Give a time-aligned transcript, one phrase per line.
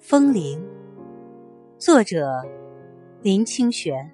[0.00, 0.58] 风铃，
[1.78, 2.42] 作者
[3.22, 4.10] 林清玄。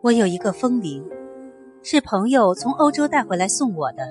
[0.00, 1.04] 我有一个风铃，
[1.82, 4.08] 是朋友从欧洲带回来送我的。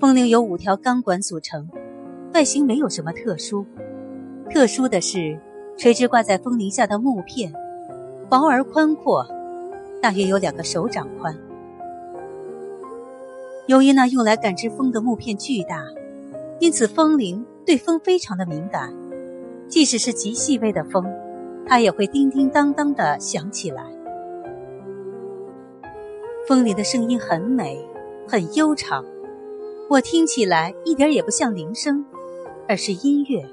[0.00, 1.70] 风铃由五条钢管组成，
[2.34, 3.64] 外形没有什么特殊。
[4.50, 5.40] 特殊的是，
[5.78, 7.52] 垂直挂在风铃下的木片，
[8.28, 9.24] 薄而宽阔，
[10.02, 11.34] 大约有两个手掌宽。
[13.66, 15.84] 由于那用来感知风的木片巨大，
[16.60, 18.94] 因此风铃对风非常的敏感。
[19.68, 21.04] 即使是极细微的风，
[21.66, 23.82] 它也会叮叮当当的响起来。
[26.46, 27.84] 风铃的声音很美，
[28.28, 29.04] 很悠长，
[29.90, 32.04] 我听起来一点也不像铃声，
[32.68, 33.44] 而是音乐。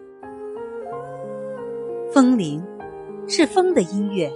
[2.12, 2.64] 风铃
[3.28, 4.32] 是风的音乐，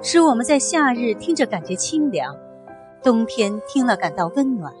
[0.00, 2.34] 使我们在夏日听着感觉清凉，
[3.02, 4.72] 冬天听了感到温暖。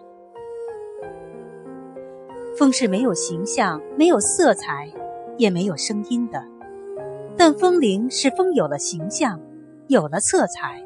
[2.56, 4.88] 风是没有形象、没有色彩，
[5.36, 6.40] 也没有声音的，
[7.36, 9.40] 但风铃是风有了形象，
[9.88, 10.80] 有了色彩，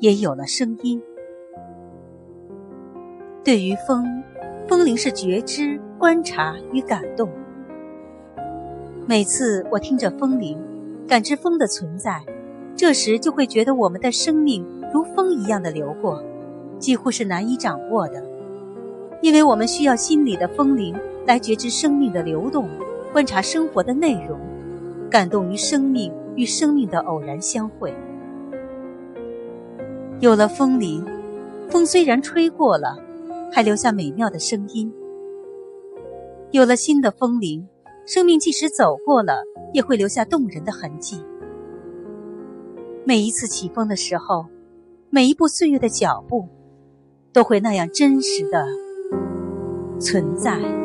[0.00, 1.00] 也有了声音。
[3.42, 4.04] 对于风，
[4.68, 7.30] 风铃是觉知、观察与感动。
[9.06, 10.62] 每次我听着风铃，
[11.08, 12.22] 感知风的存在，
[12.76, 16.22] 这时就会觉得我们的生命如风一样的流过，
[16.78, 18.31] 几乎是难以掌握的。
[19.22, 20.94] 因为我们需要心里的风铃
[21.26, 22.68] 来觉知生命的流动，
[23.12, 24.38] 观察生活的内容，
[25.08, 27.94] 感动于生命与生命的偶然相会。
[30.18, 31.06] 有了风铃，
[31.70, 32.96] 风虽然吹过了，
[33.52, 34.92] 还留下美妙的声音。
[36.50, 37.68] 有了新的风铃，
[38.06, 41.22] 生命即使走过了，也会留下动人的痕迹。
[43.04, 44.46] 每一次起风的时候，
[45.10, 46.48] 每一步岁月的脚步，
[47.32, 48.66] 都会那样真实的。
[50.02, 50.81] 存在。